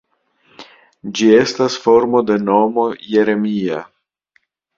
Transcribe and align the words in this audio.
Ĝi 1.19 1.27
estas 1.39 1.75
formo 1.83 2.23
de 2.31 2.39
nomo 2.47 2.87
Jeremia. 3.11 3.85